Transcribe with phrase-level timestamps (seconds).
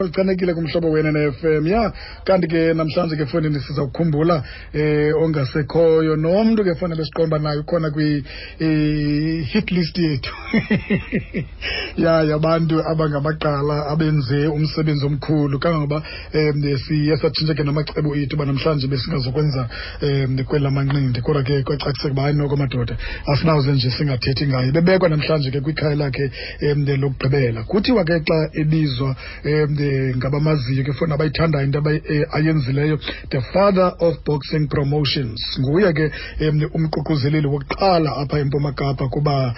[0.00, 1.92] lichanekile kumhlobo wena ne-fm ya
[2.24, 6.16] kanti ke namhlanje ke efowunini siza kukhumbula eh ongasekhoyo.
[6.16, 10.32] Nomntu ke fanele siqomba nayo khona kwi-hit list yethu.
[11.96, 15.58] Ya yabantu abangamaqala abenze umsebenzi omkhulu.
[15.58, 16.02] Kangangoba
[16.34, 19.68] um siye satshintshe ke namacebo ethu uba namhlanje besingazokwenza
[20.02, 21.22] um kwela manqindi.
[21.22, 26.30] Kodwa ke kwacaciseka uba noko madoda asinawuze nje singathethi ngayo bebekwa namhlanje ke kwikhaya lakhe
[26.60, 27.64] um lokugqibela.
[27.64, 29.85] Kuthiwa ke xa ebizwa um
[30.16, 31.80] ngabamaziyo ke fona nabayithandayo into
[32.32, 32.98] ayenzileyo.
[33.30, 35.40] The father of boxing promotions.
[35.60, 39.54] Nguye ke um umququzeleli wokuqala apha empuma kapa kuba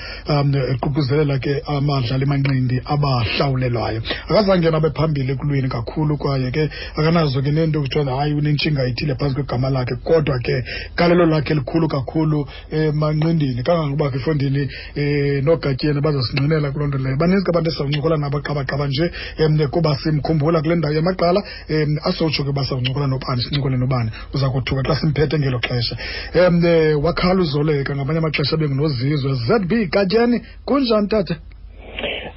[0.72, 4.02] eququzelela ke amadlali emanqindi abahlawulelwayo.
[4.28, 9.34] Akazange nabe phambili ekulweni kakhulu kwaye ke akanazo ke nento kuthiwa hayi unentshinga ithile phantsi
[9.34, 9.96] kwegama lakhe.
[10.04, 16.98] Kodwa ke kalelo lakhe likhulu kakhulu emanqindini kangangoba ke efondini um noogatyeni bazasingqinela kuloo nto
[16.98, 17.16] leyo.
[17.16, 22.44] Baninzi ke abantu esizawuncokola nabo qabaqaba nje um kuba simkhumbula kule ndawo yamaqala um asotsho
[22.44, 24.10] ke basawuncokola nobani sincokole nobani.
[24.34, 25.96] Uza kothuka xa simphethe ngelo xesha.
[26.34, 26.62] Um
[27.04, 31.36] wakhala uzoleka ngamanye amaxesha bengunozizwe zb katyeni kunjani tata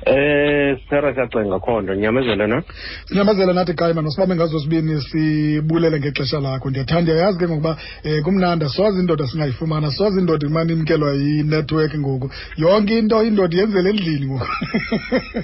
[0.06, 2.64] Eh sera siyacenga khondo nyamezele na?
[3.06, 8.70] Sinyamezele nathi kayima nosibambe ngazo sibini sibulele ngexesha lakho ndiyathanda yazi ke ngokuba um kumnanda
[8.70, 12.32] soze indoda singayifumana soze indoda imane imkelwa yinethiwekhi ngoku.
[12.58, 14.48] Yonke into indoda yenzela endlini ngoku.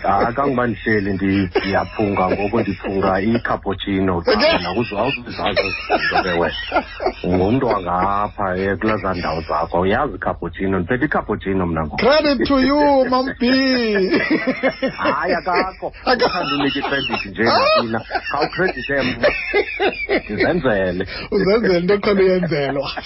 [0.03, 4.23] Akangoba ndihleli ndiyaphunga ngoku ndiphunga icappuccino
[4.67, 5.69] awuzuzazo
[6.23, 6.83] ke wena.
[7.25, 9.81] Ngumntu wangapha kulazaa ndawo zakho.
[9.81, 11.97] Uyazi icappuccino ndiphethe icappuccino mna ngoku.
[11.97, 13.51] Credit to you mambi
[14.97, 15.87] hayi akakho.
[16.05, 17.99] Uthanda unika icredit nje nathina
[18.31, 19.29] khawukredithe mna.
[20.29, 22.91] Ndizenzele uzenzele into eqhele uyenzelwa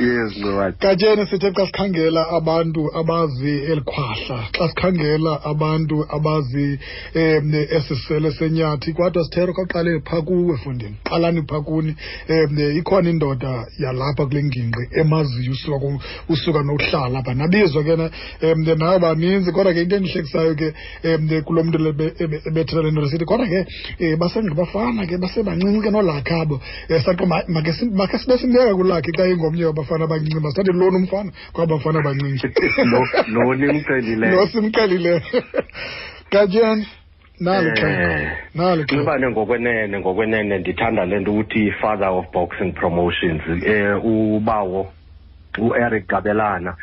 [0.00, 0.32] yes
[0.78, 6.78] katyeni sithe xa sikhangela abantu abazi elikhwahla xa sikhangela abantu abazi
[7.14, 11.96] um esisele senyathi kwadwa sithero kwaqale phaa kuwe fundini qalani phaa kuni
[12.28, 17.34] um ikhona indoda yalapha kule ngingqi emaziyo usuka ku- usuka nokuhlala apha.
[17.34, 20.74] Nabizwa ke um nayo baninzi kodwa ke into endihlekisayo ke
[21.04, 21.78] um kulo mntu
[22.48, 23.66] ebethela le ndoda sithi kodwa ke
[24.00, 30.04] um basengabafana ke basebancinci ke nolakhabo um saqa makhe sibe simbeka kulakhe xa ingomnye wabafana
[30.04, 32.48] abancinci masithathe lona umfana kwabafana abancinci.
[33.32, 35.20] Lo nimcelileyo lo simqelileyo
[36.30, 36.86] katyeni
[37.40, 43.42] nalo xeko Eh, nalo Xibane ngokwenene ngokwenene ndithanda le nto ukuthi father of boxing promotions
[43.64, 44.97] eh ubawo
[45.58, 46.74] uEric Gabelana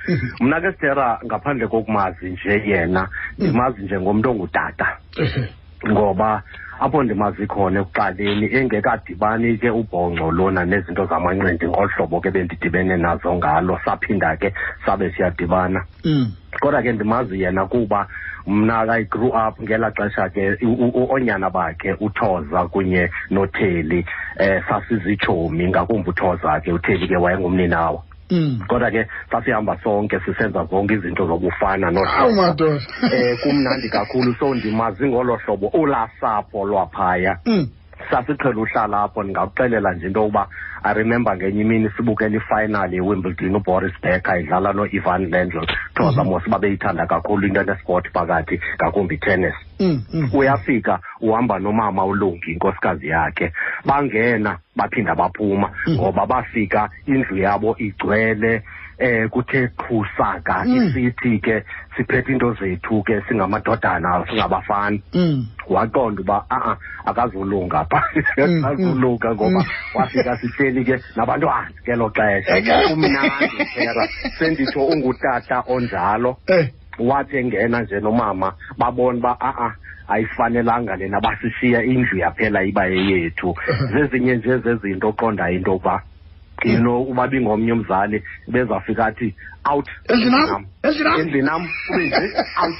[0.41, 3.07] mna ke Stera ngaphandle kokumazi nje yena
[3.39, 5.49] ndimazi nje ngomuntu ongutata Ehe.
[5.91, 6.43] ngoba
[6.79, 13.35] apho ndimazi khona ekuqaleni engekadibani ke ubhongco lona nezinto zamanqindi ngolu hlobo ke bendidibene nazo
[13.35, 14.53] ngalo saphinda ke
[14.85, 16.31] sabe siyadibana Mm.
[16.61, 18.07] kodwa ke ndimazi yena kuba
[18.47, 24.05] mna I grew up ngelaa xesha ke u- u- u- oonyana bakhe uthoza kunye notheli
[24.37, 28.14] eh sasizitshomi ngakumbi uthoza ke utheli ke wayengumninawa Mm.
[28.67, 32.81] Kodwa ke sasihamba sonke sisenza zonke izinto zobufana awu nohlobo madoda.
[33.13, 34.35] Eh kumnandi kakhulu.
[34.39, 37.39] So ndimazi ngolo hlobo olaa sapho lwaphaya.
[37.45, 37.67] Mm.
[38.11, 40.47] Sasiqhela uhlala apho ndingakuxelela nje into yokuba
[40.83, 47.05] i remember ngenye imini sibukela ifinal yewimbledon uboris becker idlala no-ivan lendl thoza mos babeyithanda
[47.05, 50.01] kakhulu into enesport phakathi ngakumbi tennis Mm.
[50.13, 50.29] Mm.
[50.33, 53.51] uyafika uhamba nomama ulungi inkosikazi yakhe
[53.85, 58.63] bangena baphinda baphuma ngoba bafika indlu yabo igcwele
[58.99, 60.75] eh kuthe qhusaka Mm.
[60.77, 61.63] isithi ke
[61.97, 64.99] siphethe into zethu ke singamadodana singabafana.
[65.13, 65.45] Mm.
[65.69, 68.01] waqonda uba a-a akazulunga pha
[68.37, 69.69] Mm, akazulunga ngoba mm.
[69.95, 72.87] wafika sihleli ke nabantwana ngelo xesha.
[72.89, 74.07] Kumnandi phera
[74.39, 76.37] senditsho ungutata onjalo.
[76.47, 76.69] Eh.
[76.99, 79.75] wathi engena nje nomama babona uba a-a
[80.07, 83.55] ayifanelanga lena basishiya indlu yaphela iba yeyethu.
[83.91, 86.01] Zezinye nje zezinto oqondayo into yokuba
[86.65, 89.35] you know uba bingomnye umzali bezafika athi
[89.71, 90.65] out Endlini nam?
[90.83, 91.19] Endlini nam?
[91.19, 91.61] endlini nam
[92.63, 92.75] out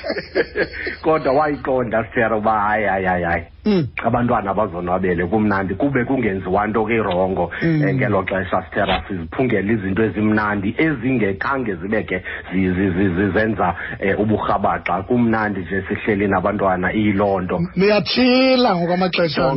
[1.04, 3.55] kodwa wayiqonda sithera uba hayi hayi hayi hayi Mm.
[4.04, 7.84] Abantwana bazonwabele kumnandi kube kungenziwa nto kerongo Mm.
[7.88, 12.24] eh, ngelo xesha sithera siziphungela izinto ezimnandi ezingekhange zibe ke
[12.54, 13.76] zi- zi- zi- zizenza
[14.18, 17.60] um uburhabaxa kumnandi nje sihleli nabantwana iyiloo nto.
[17.76, 19.42] Niyatshila ngokwamaxesha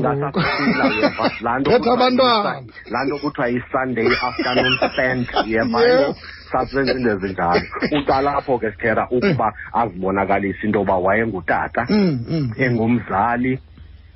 [1.64, 2.62] Phetha abantwana.
[2.90, 6.14] laa nto kuthiwa yi-sunday afternoon spent yeva
[6.52, 7.60] sasenza into ezinjalo.
[7.92, 12.18] Uqala apho ke sithera ukuba azibonakalise into yoba wayengutata Mm.
[12.30, 12.52] Mm.
[12.58, 13.58] engumzali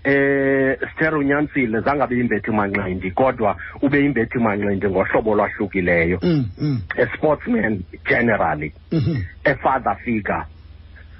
[0.04, 6.44] eh sithera unyanisile zangabe imbethi manqindi kodwa ube imbethi manqindi ngohlobo lwahlukileyo Mm.
[6.58, 6.80] Mm.
[6.98, 9.16] a sportsman generally Mhm.
[9.44, 10.42] a father figure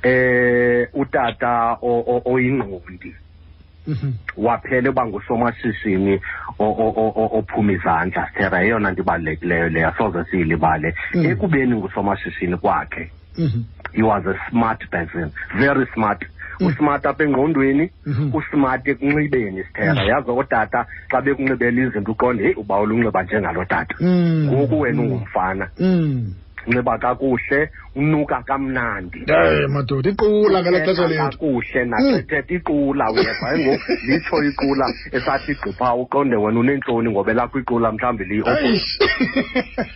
[0.03, 1.79] eh utata
[2.25, 3.15] oyingqondi
[3.87, 4.13] Mhm.
[4.37, 6.21] waphela uba ngusomashishini
[6.59, 11.27] ophuma izandla sithera yeyona nto ibalulekileyo leyo soze siyilibale Mm.
[11.27, 13.63] ekubeni ngusomashishini kwakhe Mhm.
[13.93, 16.29] he was a smart person very smart Mm.
[16.67, 18.31] Usmart apha engqondweni Mhm.
[18.35, 20.09] usmart ekunxibeni sithera Mm.
[20.09, 24.47] yazi otata xa bekunxibela izinto uqonde heyi ubawula unxiba njengalo tata Mm.
[24.53, 25.07] ngoku wena Mm.
[25.13, 26.35] ungumfana Mm.
[26.67, 31.39] unxiba kakuhle unuka kamnandi Eh madoda iqula ngela xesha Uthetha lethu.
[31.39, 37.93] kakuhle naxethetha iqula uyeva ngoku litsho iqula esathi gqipha uqonde wena unentloni ngoba elakho iqula
[37.93, 38.43] mhlawumbi liyi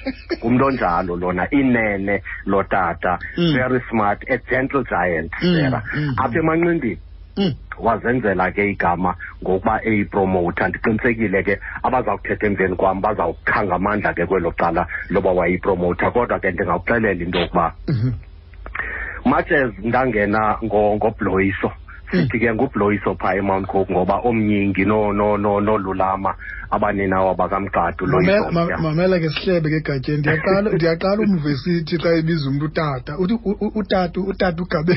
[0.57, 0.63] Eish.
[0.63, 3.53] ngumntu onjalo lona inene lo tata Mm.
[3.55, 5.83] very smart a gentle giant Mm, Sarah.
[5.95, 6.99] mm, apha emanqindini
[7.37, 7.53] Mm.
[7.79, 14.87] wazenzela ke igama ngokuba eyipromowutha ndiqinisekile ke abazawuthetha emveni kwam bazawukhanga amandla ke kwelo cala
[15.11, 18.13] loba wayipromowutha kodwa ke ndingakuxelela into yokuba Mhm.
[19.27, 21.73] much as ndangena ngo- ngobloyiso
[22.11, 26.35] sithi ke ngubloyiso phaa emount coke ngoba omnyingi no no no nolulama
[26.71, 32.49] abaninawo bakamqadu Mamela ma- loyiso mamela ke sihlebe ke gatyeni ndiyaqala ndiyaqala umvesithi xa ebiza
[32.51, 33.13] umntu utata.
[33.19, 34.95] Uthi u- u- utata utata ugabe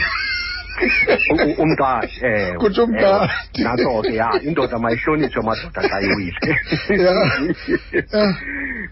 [1.59, 2.57] umqashi ewe.
[2.57, 3.62] Kutsho umqashi.
[3.62, 3.63] ewe.
[3.63, 6.39] naso ke ya indoda mayihlonitshwe madoda xa iwile.
[6.89, 8.35] Yeah.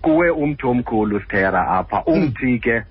[0.02, 2.04] kuwe umthi omkhulu sithera apha.
[2.06, 2.84] Umthi ke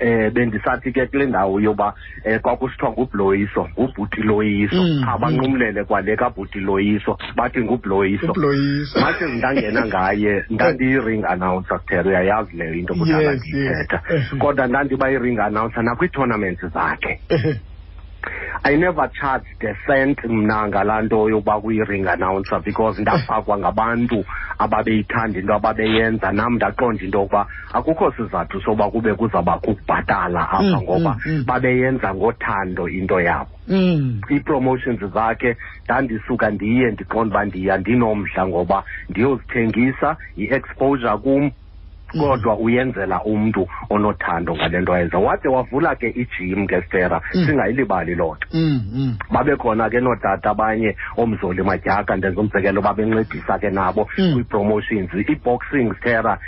[0.00, 1.94] eh bendisathi ke kule ndawo yoba
[2.24, 4.82] eh kwakusithiwa ngubloyiso ngubhuti loyiso.
[4.82, 8.26] Mm, abanqumlele kwale kabhuti loyiso bathi ngubloyiso.
[8.32, 14.02] Ubloyisa mase ndangena ngaye ndandiyi-ring announcer sithera uyayazi leyo into kudala Yes, ndiyithetha.
[14.10, 14.34] Yes.
[14.38, 17.20] kodwa ndandiba yi-ring announcer nakwii-tournaments zakhe.
[18.66, 24.24] I never charged a cent mna ngalaa nto yokuba kuyi-ring announcer because ndafakwa ngabantu
[24.58, 30.82] ababeyithanda into ababeyenza nam ndaqonda into yokuba akukho sizathu soba kube kuzawubakho ukubhatala apha Mm,
[30.82, 31.44] ngoba mm, mm.
[31.46, 34.20] babeyenza ngothando into yabo Mm.
[34.30, 41.50] ii-promotions zakhe ndandisuka ndiye ndiqonda uba ndiya ndinomdla ngoba ndiyozithengisa yi-exposure kum
[42.18, 47.46] kodwa uyenzela umntu onothando ngale nto ayenza wade wavula ke ijim ke stera Mm.
[47.46, 48.80] singayilibali loo nto Mm.
[48.94, 49.16] Mm.
[49.32, 54.32] babe khona ke nootata abanye omzoli madyaka ndenza umzekelo babencedisa ke nabo Mm.
[54.34, 56.38] kwii-promotions i-boxing stera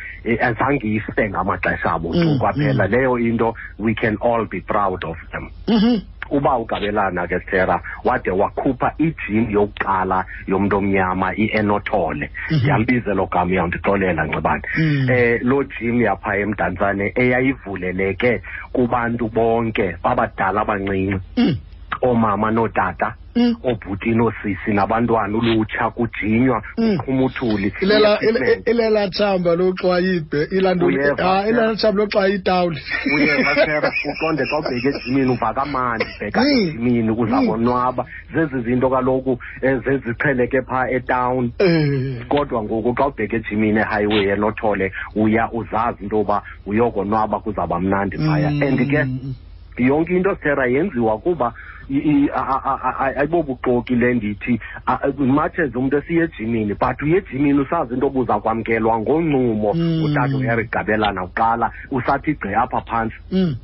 [0.41, 5.51] azange iste ngamaxesha abo tu kwaphela leyo into we can all be proud of them
[5.69, 6.01] Mhm.
[6.31, 12.69] Uba ugabelana ke sithera wade wakhupha ijim yokuqala yomntu omnyama i-enothole Mhm.
[12.69, 15.11] yambize lo gama uyawundixolela nxibane Mm.
[15.11, 18.43] eh loo jim yapha emdantsane eyayivuleleke
[18.73, 21.57] kubantu bonke babadala abancinci Mm.
[22.03, 23.57] oomama nootata Mm.
[23.65, 26.97] oobhuti noosisi nabantwana ulutsha kujinywa Mm.
[26.97, 31.49] kuqhuma uthuli ilela ile- ilela thamba loxwaya ibhe ilanto Uyeva, ah yeah.
[31.49, 32.81] ilela thamba loxwaya itawuli
[33.15, 36.69] uyeva sera uqonde xa ubheka ejimini uva kamandi bheka Mm.
[36.69, 37.47] ejimini uza Mm.
[37.49, 44.29] konwaba zezi zinto kaloku eh, zeziqheleke phaa etawuni eh kodwa ngoku xa ubheka ejimini ehighway
[44.33, 48.63] enothole uya uzazi into yoba uyokonwaba kuzawuba mnandi phaya Mm.
[48.63, 49.07] and ke
[49.85, 51.53] yonke into sera yenziwa kuba
[53.17, 54.61] ayibobuxoki le ndithi.
[55.19, 59.75] Much as umntu esiye ejimini but uye ejimini usazi into obuza kwamkelwa ngoncumo.
[59.75, 60.03] Mm.
[60.05, 63.57] utata ueric gabelana kuqala usathi gqe apha phantsi Mm.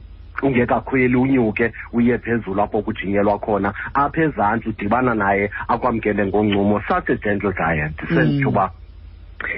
[0.42, 3.74] ungekakhweli unyuke uye phezulu apho kujinyelwa khona.
[3.94, 6.80] Apha ezantsi udibana naye akwamkele ngoncumo.
[6.88, 8.70] Such a gentle giant sentsho uba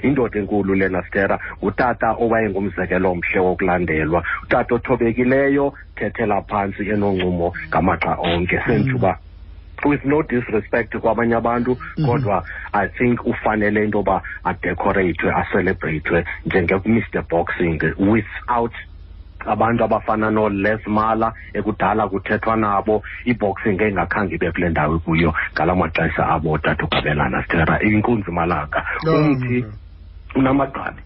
[0.03, 4.23] indoda enkulu lena stera ngutata owayengumzekelo omhle wokulandelwa.
[4.43, 8.59] Utata othobekileyo thethela phantsi enoncumo ngamaxa onke.
[8.67, 9.19] Sentsho uba
[9.85, 12.07] with no disrespect kwabanye abantu Mhm.
[12.07, 18.73] kodwa i think ufanele into yoba adecorate acelebrate njenge-mr boxing without
[19.47, 26.27] abantu abafana noles mala ekudala kuthethwa nabo iboxing engakhange ibe kule ndawo kuyo ngala maxesha
[26.29, 29.65] abo otata ugabelana stera inkunzi malanga umthi
[30.35, 31.01] unamagqabi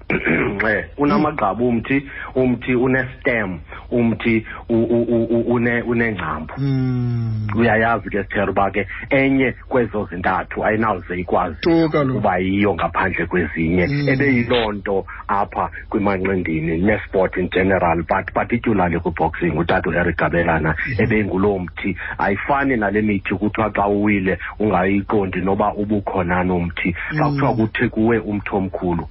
[0.68, 2.02] eh unamagqabi umthi
[2.34, 3.58] umthi unestem
[3.90, 7.46] umthi u- u- u- u- une unengcambu Mm.
[7.56, 12.18] uyayazi ke sithera uba ke enye kwezo zintathu ayinawuze ikwazi Tu kaloku.
[12.18, 14.08] uba yiyo ngaphandle kwezinye Mm.
[14.08, 21.96] ebeyiloo nto apha kwimanqindini nesport in general but particularly kwiboxing utata ueric gabelana ebenguloo mthi
[22.18, 27.30] ayifani nale mithi kuthiwa xa uwile ungayiqondi noba ubukhona nomthi xa Mm.
[27.30, 29.08] kuthiwa kuthi kuwe umthi omkhulu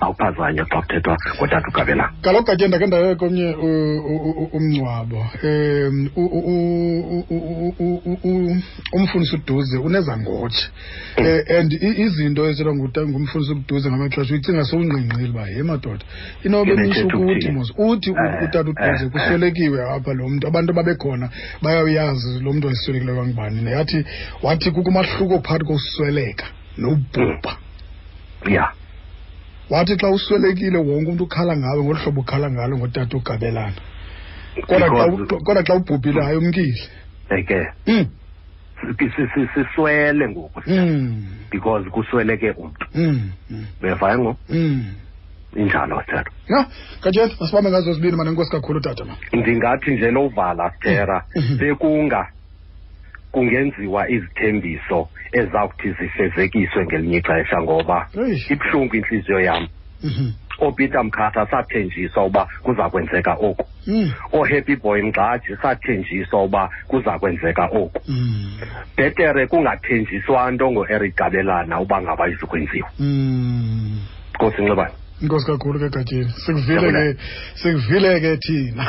[0.00, 6.10] awuphazanywa xa kuthethwa ngotata ugabelana kaloku katye ndake ndaye komnye u- u- u- umngcwabo um
[6.16, 10.68] u- u- u- u- u- u- u- umfundisi uduze unezangotshe
[11.18, 11.24] um
[11.58, 16.04] and i- izinto ezithetha nguta- ngumfundisi uduze ngamaxesha uyicinga sowungqingqile uba ye madoda
[16.44, 17.52] inobe nisho Inethetha ukuthi ukuthini?
[17.58, 21.26] mos uthi u- Eh, utata uduze eh, kuswelekiwe apha lo mntu abantu ababekhona
[21.62, 24.04] bayawuyazi lo mntu wayeswelekileyo kangubani neyathi
[24.42, 26.46] wathi kukho umahluko phakathi kokusweleka
[26.78, 27.52] nobhubha
[28.54, 28.68] ya
[29.70, 33.72] wathi xa uswelekile wonke umntu ukhala ngawe ngolu hlobo ukhala ngalo ngotata ugabelana
[34.66, 36.82] kodwa xa Because- u- kodwa xa ubhubhile hayi umkile.
[37.30, 37.66] Eke.
[37.86, 38.06] Mm,
[38.98, 42.86] si- si- si- siswele ngoku mm, because kusweleke umntu.
[42.94, 44.36] Mm, mm, bevayo ngo?
[44.48, 44.84] Mm.
[45.56, 46.66] injalo thetha ya
[47.00, 49.14] katsheni masibambe ngazo zibini mane nkosi kakhulu tata ma.
[49.32, 51.58] Ndingathi nje lovala stera Mhm.
[53.38, 58.50] Bekunga kungenziwa izithembiso ezawuthi zifezekiswe ngelinye ixesha ngoba Eish.
[58.50, 59.68] ibuhlungu intliziyo yam.
[60.02, 60.30] Mhm,
[60.60, 63.64] oopeter mkhatha sathenjiswa uba kuza kwenzeka oku.
[63.86, 68.00] Mm, oohappy boy mgxaji sathenjiswa uba kuza kwenzeka oku.
[68.08, 68.58] Mm,
[68.96, 74.00] bhetere kungathenjiswa nto ngo-eric gabelana uba ngaba izikwenziwa mm.
[74.34, 74.94] nkosi nxibane.
[75.22, 77.14] Inkosi kakhulu ke gatyeni sikuvile Ngiyabulala.
[77.14, 77.18] ke
[77.62, 78.84] sikuvile ke thina.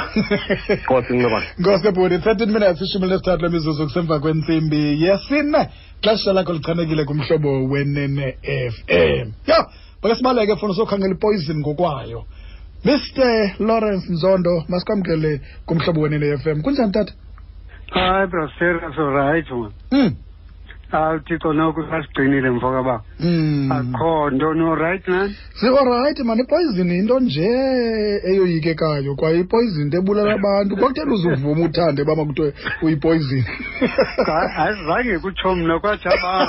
[0.84, 5.70] Nkosi nxibane Nkosi Bhuti 13 minutes ishumi lesithathu lemizuzu kusemva kwentsimbi yesine.
[6.04, 8.38] Xesha lakho lichanekile kumhlobo wenene
[8.72, 9.60] FM yho
[10.02, 12.24] bake sibaleke funa sokhangela ipoison ngokwayo.
[12.86, 17.14] Mr Lawrence Nzondo masikwamkele kumhlobo wenene FM kunjani tata?
[17.92, 19.72] Hayi brasera so right man.
[19.92, 20.16] Mm
[20.92, 25.36] awuthixo noko sasigcinile mfo kababa mm akho nto no right man?
[25.54, 27.50] Si alright man ipoison into nje
[28.30, 30.78] eyoyikekayo kwaye ipoison into ebulala abantu.
[30.78, 33.44] Kwakuthela uzuvuma uthande bama kuthiwe uyipoison.
[34.56, 36.48] Hayi zange kutsho mna kwajaba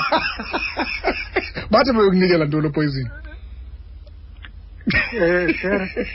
[1.71, 3.30] bathi beyokunikela ntoni upoison um sir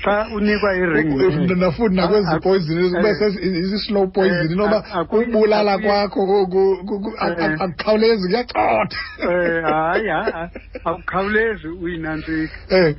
[0.04, 4.46] xa unikwa iring nafundi nakwezi Ah, poison kube eh, isi-slow poison?
[4.46, 7.62] eh, inoba ah, aku- ubulala aku- kwakho ku- ku- ku- ku- ak- ak- Eh.
[7.62, 10.50] akukhawulezi kuyacotha um hayi hayi
[10.86, 12.56] awukhawulezi uyinantsika.
[12.72, 12.96] Um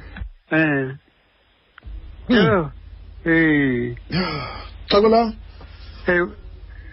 [0.53, 0.99] um
[2.29, 2.37] Hmm.
[2.37, 2.71] yho
[3.27, 3.95] um
[4.91, 5.33] xakola
[6.09, 6.33] um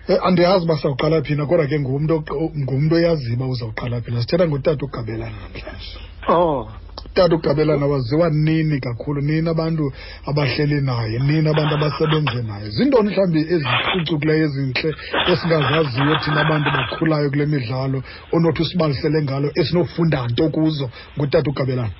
[0.07, 4.47] eh, andiyazi uba sawuqala phina kodwa ke ngumntu oq- ngumntu oyaziyo uba uzawuqala phina sithetha
[4.47, 5.99] ngotata ugabelana namhlanje.
[6.27, 6.67] Oh.
[7.05, 9.21] Utata ugabelana waziwa nini kakhulu?
[9.21, 9.93] Nini abantu
[10.25, 11.19] abahleli naye?
[11.19, 12.69] Nini abantu abasebenze naye?
[12.69, 14.95] Zintoni mhlawumbi eziphucukileyo ezintle
[15.31, 20.89] esingazaziyo thina abantu bakhulayo kule midlalo onothi usibalisele ngalo esinofunda nto kuzo?
[21.17, 21.91] Ngutata ugabelana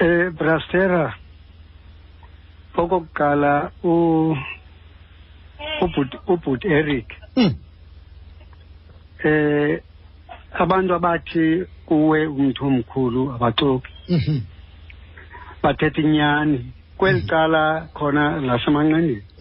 [0.00, 1.14] um brastera
[2.76, 4.36] okokuqala u-
[5.82, 7.08] ubhuti ubhuti eric.
[7.36, 7.54] Mm,
[9.24, 9.80] eh
[10.52, 13.92] abantu abathi kuwe umntu omkhulu abaxoki.
[14.08, 14.38] Mhm,
[15.62, 18.40] bathetha inyani kweli cala khona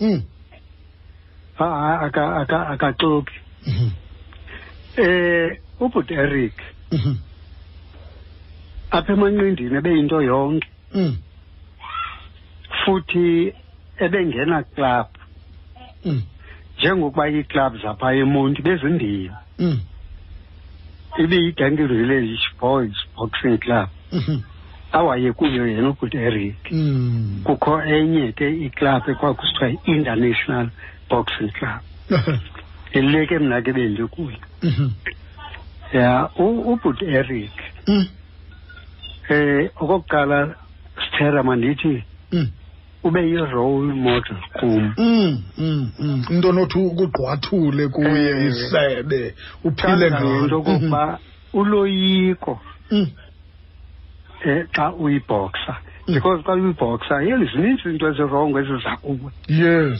[0.02, 0.22] mm,
[1.60, 3.34] a- a- aka- aka- akaxoki.
[3.68, 3.90] Mhm,
[4.98, 6.54] eh ubhuti eric
[6.92, 7.16] mhm,
[8.92, 10.68] apha emanqendini ebeyinto yonke.
[10.94, 11.18] Mm,
[12.86, 13.54] futhi
[14.00, 15.08] ebengena club.
[16.06, 16.22] Mm,
[16.78, 19.80] njengokuba ii-club zapha emonti bezimbini mm,
[21.20, 23.90] ibiyidanki village boys boxing club.
[24.12, 24.42] Mhm,
[24.94, 27.42] awaye kuyo yena ubhuti eric mm.
[27.44, 30.70] kukho enye ke iclub ekwakusithiwa yi-international
[31.10, 31.82] boxing club.
[32.94, 34.90] Le ke mna ke bendikuyo Mhm,
[35.94, 37.52] ya ubhuti eric
[37.88, 38.06] mm,
[39.30, 40.56] eh okokuqala
[41.00, 42.48] sithera mandithi mm,
[43.04, 44.94] ube yi-role model kum.
[44.98, 46.26] Mm, mm, mm.
[46.30, 48.46] into onothi ukugqwathule kuye Eh.
[48.48, 51.20] isebe uphile ngento okokuba
[51.54, 52.60] uloyiko.
[52.92, 53.08] Mm,
[54.46, 55.78] um xa uyibhoxa.
[56.08, 56.14] Mm.
[56.16, 60.00] because xa uyibhoxa yeli zininzi izinto ezirongo eziza kuwe yes.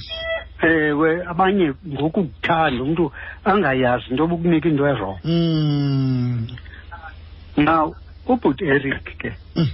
[0.62, 3.12] Ewe abanye ngokukuthanda umntu
[3.46, 5.20] angayazi into obukunika into erongo.
[5.24, 6.48] Mm,
[7.58, 7.96] now
[8.28, 9.68] ubhuti eric ke mm,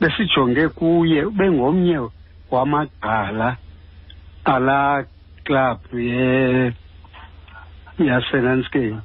[0.00, 1.98] besijonge kuye ube ngomnye
[2.50, 3.56] wamagqala
[4.44, 5.04] alaa
[5.44, 6.72] club ye
[7.98, 8.98] yasenanskeni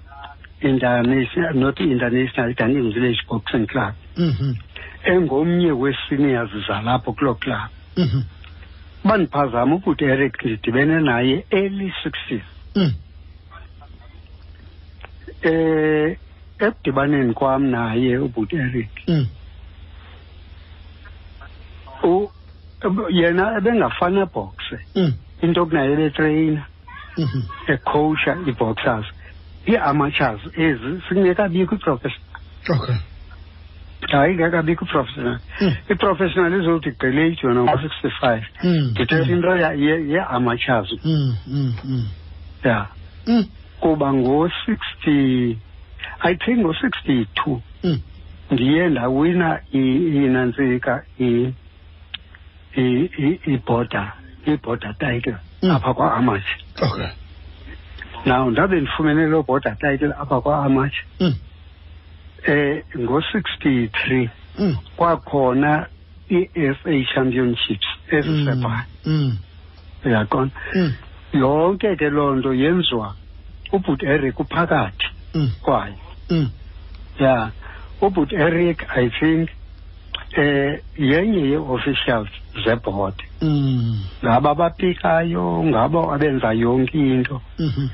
[0.61, 3.93] international not international danking village boxing club.
[4.17, 4.55] Mhm,
[5.05, 7.69] engomnye weseniors zalapho kuloo club.
[7.97, 8.21] Mhm,
[9.03, 12.43] uba ndiphazama ubhuti eric ndidibene naye early sixties.
[12.75, 12.93] Mm,
[15.41, 16.17] eh
[16.59, 18.89] ekudibaneni kwam naye ubhuti eric.
[19.07, 19.27] Mm,
[23.09, 26.65] yena ebengafana ebhoxe mm, into okunaye ebetreyina
[27.17, 29.05] mhm, ecoacha ii-boxers
[29.67, 32.23] ii-amateurs ezi singekabikho iprofession
[32.69, 32.95] okay.
[34.11, 35.73] Hayi ingekabikho iprofessional Mm.
[35.89, 38.91] iprofessional izothi gqelate yona ngo-sixty-five Mm.
[38.91, 42.07] ndithetha into ya- ye- ye-amateurs Mm, mm, mm.
[42.63, 42.87] ya
[43.27, 43.45] Mm,
[43.79, 45.57] kuba ngo-sixty
[46.21, 47.99] i think ngo-sixty-two mm.
[48.51, 51.53] ndiye ndawina i- inantsika i-
[52.75, 54.11] i- i- iborder
[54.45, 55.71] iborder title Mm.
[55.71, 57.07] apha kwa-amateur Okay.
[58.25, 61.35] now ndabe ndifumene loo border title apha kwa-amateur Mm,
[62.47, 64.77] eh ngo-sixty-three mm.
[64.97, 65.87] kwakhona
[66.29, 69.37] i-FA championships ezisepha Mm,
[70.05, 70.93] uyaqona mm,
[71.33, 73.15] yonke ke loo nto yenziwa.
[73.71, 76.49] Ubut eric uphakathi mm.
[77.19, 77.51] ya
[78.01, 79.49] ubut eric i think
[80.37, 82.29] eh yenye yee-officials
[82.65, 83.15] zeboard
[84.23, 87.41] ngabo abapikayo ngabo abenza yonke into.
[87.59, 87.87] Mhm.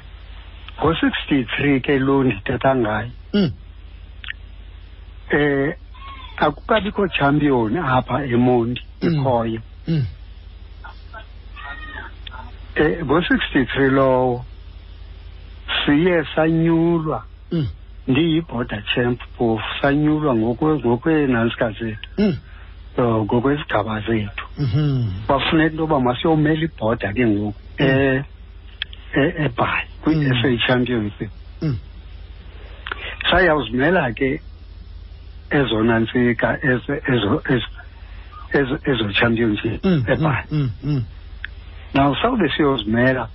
[0.81, 3.11] ngo-sixty-three ke lo ndithetha ngayo.
[5.31, 5.75] Eh
[6.37, 9.13] akukabikho champion apha emondi Mm.
[9.13, 10.05] ikhoyo mm.
[12.75, 14.45] eh ngo-sixty-three lowo
[15.85, 17.23] siye sanyulwa.
[17.51, 17.67] Mm,
[18.07, 22.09] ndiyi-border champ phofu sanyulwa ngokwe- ngokweenantsika zethu.
[22.17, 22.37] Mm,
[22.97, 24.45] um ngokwezigaba zethu.
[24.57, 25.11] Mhm.
[25.27, 28.23] kwafuneka into yoba masiyomela ibhoda ke ngoku eh
[29.15, 31.77] e- ebhayi kwi-f a championship Mm.
[33.29, 34.41] sayawuzimela ke
[35.51, 37.75] ezona ntsika ezo- ezo- ezo-
[38.53, 41.03] ezo ezo championship Mm, ebhayi mm, mm,
[41.93, 43.29] now sawube siyozimela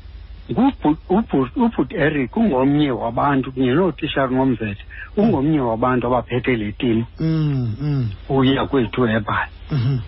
[0.50, 4.84] ngubhu- ubhu- ubhuti eric ungomnye wabantu kunye nootishari ngomvethe
[5.16, 9.98] ungomnye wabantu abaphethe le timu mm, mm, uya kwethu ebhayi mhm.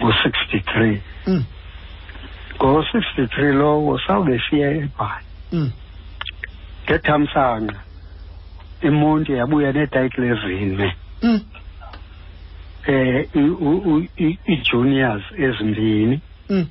[0.00, 1.02] ngo-sixty-three.
[1.26, 1.44] Mm,
[2.56, 5.70] ngo-sixty-three lowo sawube siye ebhayi mm.
[6.84, 7.76] ngethamsanqa
[8.82, 10.84] imonti yabuya neetayitile ezine.
[10.84, 10.92] Mm,
[12.86, 16.66] eh i- u- u- i- ii-juniors ezimbini mm,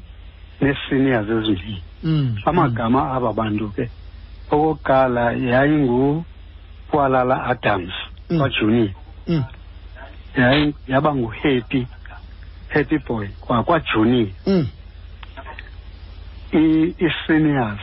[0.61, 2.37] nee-seniors ezimbini mm.
[2.45, 3.89] amagama aba bantu ke
[4.51, 7.93] okokuqala yayingukwalala adams
[8.29, 8.37] Mm.
[8.37, 8.89] kwajunior
[9.27, 9.43] Mm,
[10.37, 11.87] yayi yaba nguhappy
[12.67, 14.67] happy boy kwa kwajunior mm.
[16.51, 17.81] I- i-seniors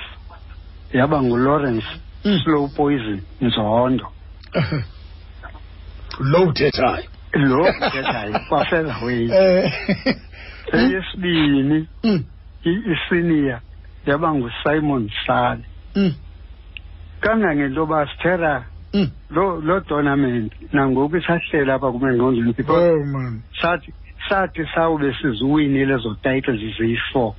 [0.92, 1.86] yaba ngulawrence
[2.24, 2.40] Mm.
[2.44, 4.12] slow poison nzondo
[6.20, 9.72] lo uthethayo lo uthethayo kwafezaway Eh,
[10.72, 12.24] eyesibini mm,
[12.64, 13.60] isenior
[14.06, 15.64] yaba ngusimon sale.
[15.96, 16.14] Mm,
[17.20, 19.10] kangangento yoba sithera mm.
[19.30, 23.92] lo lo tournament nangoku isahlela apha kumengqondweni because oh sathi
[24.28, 27.34] sathi sawube siziwinile ezo titles ziyi-four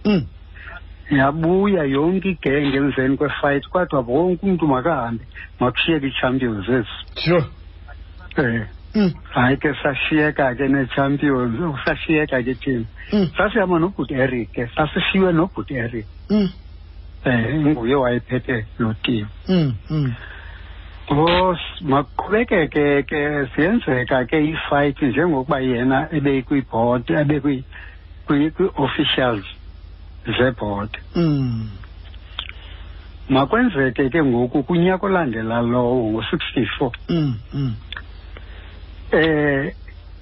[1.12, 5.24] yabuya yonke igenge emveni kwefight kodwa wonke umntu makahambe
[5.60, 6.96] makushiyeke ii-champions ezi.
[7.16, 7.46] Sure.
[8.38, 12.86] Um Mm, hayi ke sashiyeka ke nee-champions sashiyeka ke thina.
[13.12, 16.08] Mm, sasihamba nobhuti eric ke sasishiywe nobhuti eric.
[16.30, 16.50] Mm,
[17.26, 20.14] um nguye wayephethe loo timu mm, mm.
[21.12, 23.20] ngos maqhubekeke ke
[23.56, 27.64] ziyenzeka ke iifight njengokuba yena ebekwibhodi ebekwi-
[28.28, 29.46] kwi- kwi-officials
[30.38, 31.70] zebhodi Mm,
[33.30, 36.92] makwenzeke ke ngoku kunyaka olandela lowo ngo-sixty-four.
[37.10, 37.76] Mm, mm.
[39.16, 39.74] Eh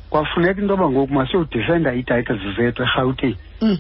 [0.10, 3.38] kwafuneka into yoba ngoku masiyodifenda ii-titles zethu erhawutini.
[3.62, 3.78] Mm,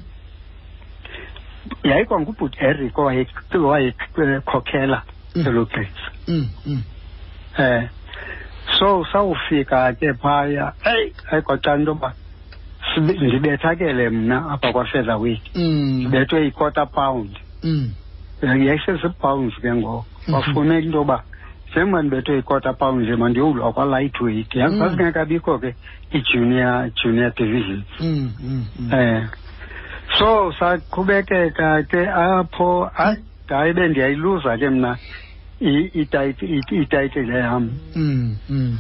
[1.83, 5.03] yayikwanguBhuti Eric owaye- owayekhokhela
[5.35, 5.47] Mm.
[5.47, 6.83] elo qesi mm, mm.
[7.57, 7.89] eh
[8.79, 12.13] so sawufika ke phaya eyi hayi kwacala into yoba
[12.97, 17.37] ndibethakele mna apha kwa-featherweight ndibethwe yi-quarter pound.
[17.63, 17.93] Mm,
[18.43, 20.31] yayisezi-pounds ke ngoko Mhm.
[20.33, 21.23] kwafuneka into yoba
[21.73, 24.79] njengoba ndibethwe yi-quarter pound nje mandiyowulwa kwa-lightweight Mm.
[24.79, 25.75] zazingekabikho ke
[26.11, 28.93] i-junior junior division mm, mm, mm.
[28.93, 29.27] eh
[30.19, 33.17] so saqhubekeka ke apho hayi
[33.49, 34.97] hayi bendiyayiluza ke mna
[35.61, 38.77] i- itayiti- i- itayitile yam Mm, mm.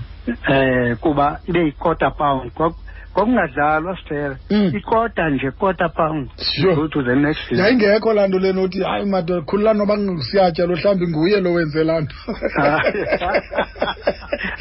[0.49, 2.82] eh kuba ibe yi-quarter pound Kwaku-
[3.13, 4.71] kwakungadlalwa sithele Mm.
[4.77, 6.29] ikota nje quarter pound.
[6.37, 6.75] Sure.
[6.75, 7.65] go to the next level.
[7.65, 9.97] yayingekho laa nto lena uthi hayi madoda khulula noba
[10.31, 12.15] siyatya lo mhlawumbi nguye lo wenze laa nto.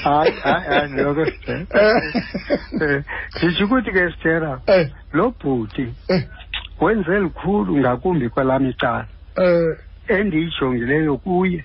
[0.05, 1.67] Hayi hayi hayi loko sithele
[2.81, 3.05] Eh,
[3.43, 6.23] nditsho ukuthi ke sithera Eh, lo bhuti eh,
[6.81, 9.77] wenze likhulu ngakumbi kwelam icala eh,
[10.09, 11.65] endiyijongileyo kuye.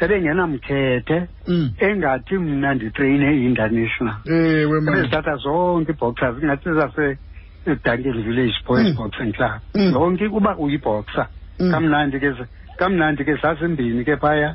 [0.00, 1.70] Ebengenamkhethe mm.
[1.80, 8.94] engathi mna nditreyine i-international ebezithatha zonke ii-boxers ingathi zasedanken village boys Mm.
[8.96, 9.92] boxing club Mm.
[9.92, 11.26] yonke uba uyiboxer
[11.72, 12.30] kamnandi ke
[12.78, 14.54] kamnandi ke zasimbini ke phaya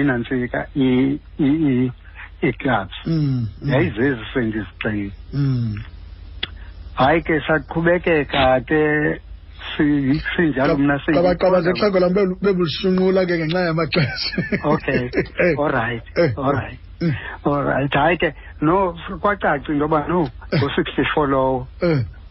[0.00, 0.66] inantsika
[2.42, 2.96] iiclubs
[3.72, 5.74] yayizezi sendizixeli mm.
[6.94, 8.80] hayi ke saqhubekeka ke
[9.76, 14.64] sinjalo mna qabaqaba zexhego lam belu- bebushunqula ke ngenxa yamaxesha.
[14.64, 15.10] Okay.
[15.40, 16.32] Eh, alright eh.
[16.36, 17.14] alright Mm.
[17.46, 21.68] alright hayi ke no kwacaca into yoba no ngo-sixty four lowo.
[21.80, 21.88] Eh,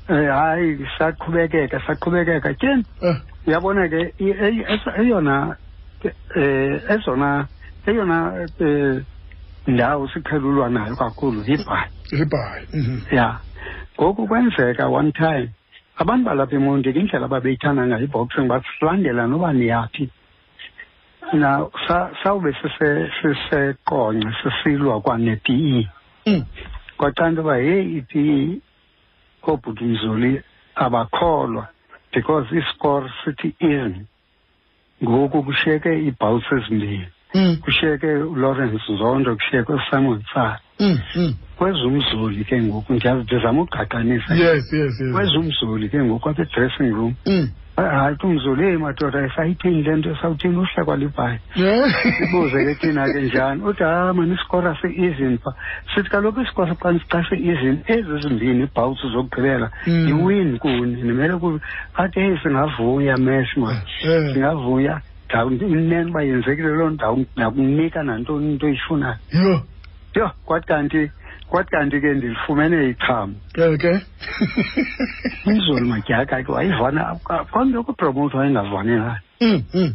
[0.08, 3.16] um hayi saqhubekeka saqhubekeka tyeni eh,
[3.48, 5.58] uyabona ke i- ey- es- eyona
[6.36, 7.48] eh ezona
[7.88, 8.18] eyona
[8.62, 9.02] eh,
[9.68, 11.90] ndawo siqhelulwa nayo kakhulu yibhayi.
[12.12, 13.02] Libhayi mhm.
[13.12, 13.40] ya.
[14.00, 15.50] Ngoku kwenzeka one time
[16.02, 20.10] abantu balapha emonti indlela ababeyithanda ngayo iboxing basilandela noba niyaphi
[21.34, 25.88] na sa- sawube sise- siseqonce sisilwa kwane-p e.
[26.26, 26.44] Mm.
[26.98, 28.62] kwaxa into yoba heyi i-p e
[29.48, 30.42] oobhuti mzuli
[30.76, 31.68] abakholwa
[32.14, 34.06] because iscore sithi even
[35.04, 37.58] ngoku kushiyeke iibhawusi ezimbini Mm.
[37.64, 40.60] kushiyeke ulawrence zondo kushiyeke usimon sara
[41.60, 41.66] Mm.
[41.66, 41.74] Mm.
[41.74, 47.14] kwezumzuli ke ngoku ndiyazi ndizama uqaqanisa yes yes yes kwezumzuli ke ngoku apha edressing room
[47.26, 47.50] Mm.
[47.78, 51.92] hayi umzuli eyi madoda sayithini le nto sawuthini uhle kwalibhayi Yeah.
[52.18, 55.52] sibuze ke thina ke njani uthi hayi mani isikora si-easy pha
[55.96, 60.08] sithi kaloku isikora xa xa si-easy ezi zimbini ibhawusi zokugqibela Mm.
[60.08, 61.60] yiwin kuni nimele ku
[61.96, 64.34] athi heyi singavuya mesh man Eh.
[64.34, 65.02] singavuya
[65.62, 69.62] inene uba yenzekile loo ndawo ndakunika nantoni into oyifunayo Yho.
[70.16, 71.12] yho kwathi kanti
[71.50, 73.94] kwathi kanti ke ndilifumene icham ke ke
[75.48, 77.16] umzulu madyaka ke wayivana
[77.52, 79.64] konke ukupromota wayengavani nayo Mm.
[79.74, 79.94] Mm.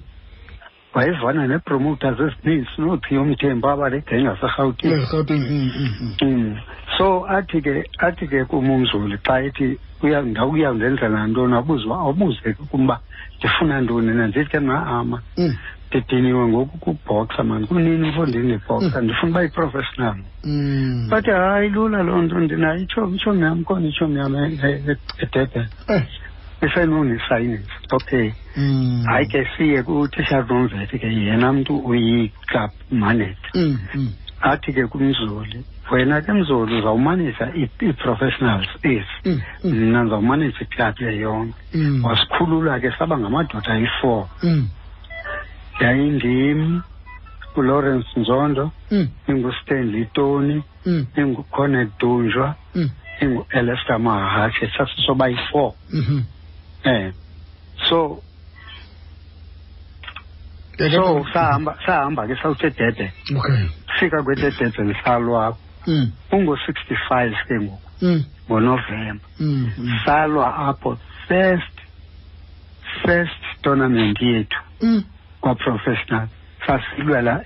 [0.94, 5.44] wayevana neepromoters ezininzi noothiyo mthembu abalegenge ngaserhawutini Yeah, Gauteng.
[5.50, 5.70] Mm.
[5.78, 5.90] Mm.
[6.00, 6.14] Mm.
[6.22, 6.56] Mm.
[6.98, 12.40] so athi ke athi ke kum umzulu xa ethi uya ndawuyawundenzela ntoni abuze uba awubuze
[12.42, 13.00] ke kumba
[13.38, 15.54] ndifuna ntoni na ndithi ke naama Mm.
[15.98, 21.08] Ndidiniwe ngoku kubhoxa mani kunini ufundini nebhoxa ndifuna uba yiprofessional Mm.
[21.10, 24.98] bathi hayi lula loo nto ndinayo itshomi itshomi yam khona itshomi yam e- e- e-
[25.22, 26.02] edurban Eh.
[26.62, 29.04] isenondisayinisi okay Mm.
[29.06, 33.78] hayi ke siye kutishar nomvethi ke yena mntu uyi-club manager Mm.
[33.94, 34.12] Mm.
[34.40, 39.40] athi ke kumzuli wena ke mzuli uzawumanija ii- ii-professionals ezi Mm.
[39.64, 39.70] Mm.
[39.74, 42.04] mna ndizawumanija iklab yeyonke Mm.
[42.04, 44.68] wasikhulula ke saba ngamadoda ayi-four Mm.
[45.80, 46.82] Yayindim
[47.56, 49.08] ulawrence nzondo Mm.
[49.28, 51.06] ingustanley toni Mm.
[51.16, 52.90] inguconet dunjwa Mm.
[53.22, 56.22] ingu-elester mahashe sasisoba yi-four Mhm.
[56.84, 57.12] eh
[57.88, 58.22] so
[60.90, 63.66] so sahamba sahamba ke sawuthe dede Okay.
[64.00, 65.56] fika kwethe dede salwa
[65.86, 66.10] Mm.
[66.32, 67.90] ungo-sixty five ke ngoku
[68.48, 69.24] ngonovemba.
[69.40, 69.70] Mm.
[70.04, 71.76] salwa apho first
[73.02, 74.58] first tournament yethu.
[75.44, 76.28] Kwaprofessional
[76.66, 77.44] sasilwela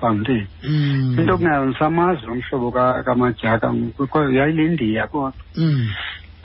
[0.00, 1.14] fountain Mm.
[1.18, 5.86] into kungasamazi umhlobo ka- kamajaka because yayilindiya kodwa Mm.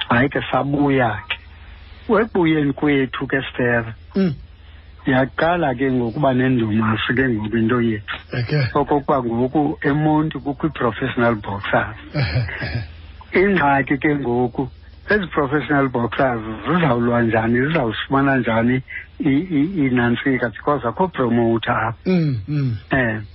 [0.09, 1.37] hayi ke sabuya ke
[2.21, 4.33] ekubuyeni kwethu ke stera Mm.
[5.05, 8.63] yaqala ke ngokuba nendumasi ke ngoku into yethu Okay.
[8.73, 11.97] okokuba ngoku emonti kukho ii-professional boxers
[13.41, 14.69] ingxaki ke ngoku
[15.09, 18.81] ezi professional boxers zizawulwa njani zizawufumana njani
[19.19, 22.39] i- i- inantsika because akho promoter apha Mm.
[22.47, 22.77] Mm.
[22.91, 23.25] um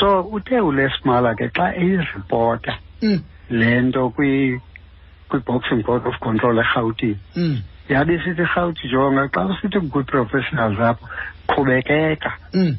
[0.00, 3.20] so uthe ulesmala ke xa eyiripota Mm.
[3.50, 4.60] le nto kwi-
[5.28, 7.62] kwi-boxing board of control erhawutini Mm.
[7.88, 11.08] yabe sithi rhawuti jonga xa usithi kwi-professionals apho
[11.48, 12.76] qhubekeka Mm.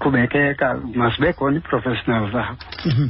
[0.00, 2.56] qhubekeka masibe khona ii-professionals apho
[2.88, 3.08] Mhm.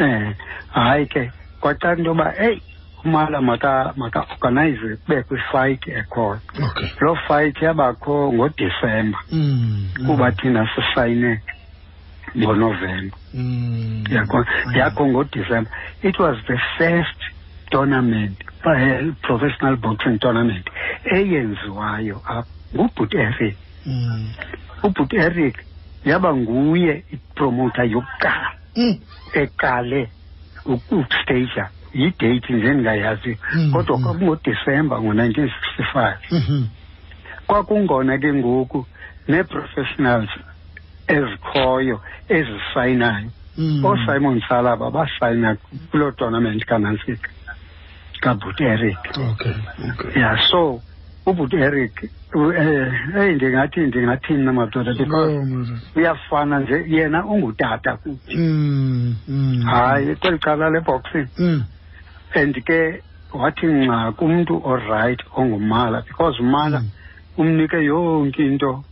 [0.00, 0.34] um
[0.70, 2.62] hayi ke kwacaca into yoba eyi
[3.04, 6.88] umala maka maka-organize kubekho ifayithi ekhona Okay.
[7.00, 9.88] loo fight yabakho ngodisemba Mm.
[10.06, 11.40] kuba thina sisayine
[12.38, 14.04] ngonovemba Mm.
[14.10, 15.70] yakho yakho ngodisemba
[16.02, 17.18] it was the first
[17.70, 20.66] tournament uh, professional boxing tournament
[21.04, 24.28] eyenziwayo apha ngubhut eric Mm.
[24.82, 25.56] ubhut eric
[26.04, 28.98] yaba nguye ipromoter yokuqala Mm.
[29.34, 30.08] eqale
[30.64, 36.64] ukustaja yidate nje ndingayaziyo Mm, kodwa kwakungodisemba ngo-nineteen sixty-five Mhm.
[37.46, 38.86] kwakungona ke ngoku
[39.28, 40.30] nee-professionals
[41.08, 43.30] ezikhoyo ezisayinayo
[43.84, 45.56] oosimon salaba basayina
[45.90, 47.28] kuloo tournament kanantsika
[48.20, 48.98] kabut eric
[49.32, 49.52] Okay.
[49.90, 50.22] Okay.
[50.22, 50.80] ya so
[51.26, 52.02] ubut eric
[52.58, 55.38] eh eyi ndingathi ndingathini na madoda because
[55.96, 59.16] uyafana nje yena ungutata kuthi Mm.
[59.28, 59.62] Mm.
[59.62, 61.64] hayi kweli cala leboxing Mm.
[62.34, 66.90] And ke wathi nca kumntu orayithi ongumala because umala Mm.
[67.38, 68.84] umnike yonke into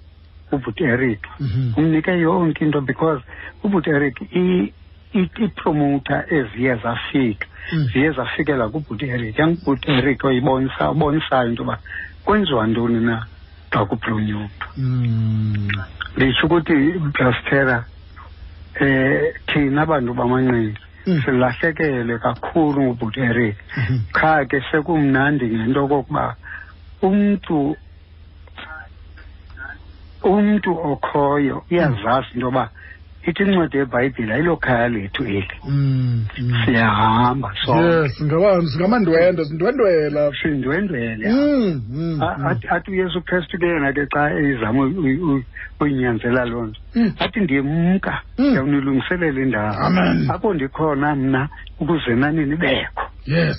[0.53, 1.74] ubut eric Mhm.
[1.76, 3.22] umnike yonke into because
[3.64, 4.72] ubut eric i-
[5.14, 7.85] i- iipromoter eziye zafika Mm.
[7.92, 11.79] ziye zafikela kubhuti eric yangubhuti eric oyibonisa ubonisayo into yoba
[12.24, 13.26] kwenziwa ntoni na
[13.70, 15.68] xa kublonyuka Mm.
[16.16, 16.74] nditsho ukuthi
[17.14, 17.85] blastera
[18.81, 20.79] um thina bantu bamanqindi.
[21.05, 23.99] Silahlekele kakhulu ngubhuti eric Mhm.
[24.13, 26.37] qha ke sekumnandi ngento kokuba
[27.03, 27.77] umntu
[30.23, 32.71] umntu okhoyo uyazazi into yoba
[33.27, 36.25] ithi incwadi yebhayibhile ayilo khaya lethu eli Mm.
[36.39, 36.55] Mm.
[36.65, 42.47] siyahamba sonke yes ngaba singamandwendwe sindwendwela sindwendwele Mm, mm, A- mm.
[42.47, 45.45] athi athi uyesu kristu ke yena ke xa ezama uyi- uyi- uyi-
[45.81, 47.13] uyinyanzela loo nto Mm.
[47.19, 48.47] athi ndiyemka Mm.
[48.47, 50.31] ndiyawunilungiselela indawo Amen.
[50.31, 51.49] apho ndikhona mna
[51.81, 53.57] ukuze nani nibekho yes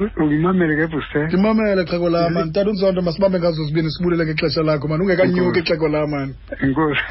[0.00, 4.88] uyimamele ke buster ndimamele xhego lam mani tata unzonto masibambe ngazo zibini sibulele ngexesha lakho
[4.88, 7.02] mani ungekanyuki ixhego lam mani enkosi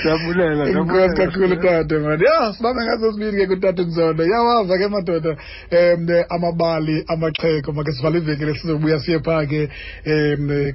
[0.00, 5.30] ndiyabulela inkosi kakhulu tate mani ya sibambe ngazo zibini ke kutata unzonto yawava ke madoda
[5.30, 9.68] um amabali amaxhego make sivale ivekele sizobuya siye phaa ke
[10.06, 10.72] um